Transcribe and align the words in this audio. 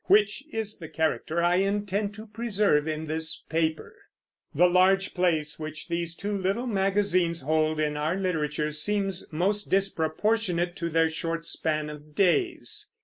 which 0.05 0.43
is 0.51 0.77
the 0.77 0.89
character 0.89 1.43
I 1.43 1.57
intend 1.57 2.15
to 2.15 2.25
preserve 2.25 2.87
in 2.87 3.05
this 3.05 3.37
paper. 3.49 3.95
The 4.51 4.67
large 4.67 5.13
place 5.13 5.59
which 5.59 5.89
these 5.89 6.15
two 6.15 6.35
little 6.35 6.65
magazines 6.65 7.41
hold 7.41 7.79
in 7.79 7.95
our 7.95 8.15
literature 8.17 8.71
seems 8.71 9.31
most 9.31 9.69
disproportionate 9.69 10.75
to 10.77 10.89
their 10.89 11.07
short 11.07 11.45
span 11.45 11.87
of 11.91 12.15
days. 12.15 12.87